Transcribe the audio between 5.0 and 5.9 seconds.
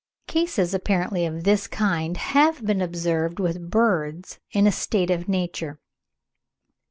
of nature.